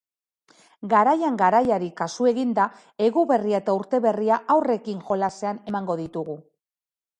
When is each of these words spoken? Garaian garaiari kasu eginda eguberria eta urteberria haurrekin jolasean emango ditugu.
Garaian 0.93 1.35
garaiari 1.41 1.89
kasu 2.01 2.29
eginda 2.31 2.65
eguberria 3.09 3.61
eta 3.65 3.77
urteberria 3.81 4.41
haurrekin 4.55 5.07
jolasean 5.11 5.63
emango 5.75 6.01
ditugu. 6.05 6.41